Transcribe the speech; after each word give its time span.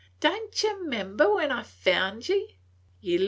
Don't 0.19 0.63
ye 0.63 0.73
'member 0.73 1.31
when 1.35 1.51
I 1.51 1.61
found 1.61 2.27
ye? 2.27 2.57